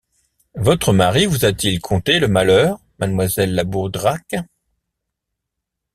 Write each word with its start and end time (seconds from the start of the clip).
Votre 0.55 0.93
mari 0.93 1.27
vous 1.27 1.45
a-t-il 1.45 1.79
conté 1.79 2.17
le 2.17 2.27
malheur, 2.27 2.79
madamoiselle 2.97 3.53
La 3.53 3.63
Boudraque? 3.63 4.35